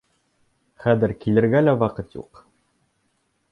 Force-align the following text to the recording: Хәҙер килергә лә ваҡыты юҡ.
Хәҙер 0.85 1.13
килергә 1.25 1.61
лә 1.67 1.77
ваҡыты 1.85 2.19
юҡ. 2.21 2.43